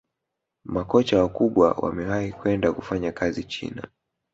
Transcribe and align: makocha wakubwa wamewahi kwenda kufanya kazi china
makocha 0.65 1.21
wakubwa 1.23 1.71
wamewahi 1.71 2.31
kwenda 2.33 2.73
kufanya 2.73 3.11
kazi 3.11 3.43
china 3.43 3.87